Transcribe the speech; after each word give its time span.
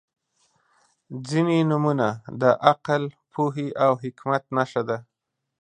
•ځینې 1.27 1.57
نومونه 1.71 2.07
د 2.41 2.43
عقل، 2.69 3.03
پوهې 3.33 3.67
او 3.85 3.91
حکمت 4.03 4.43
نښه 4.57 4.81
ده. 4.89 4.97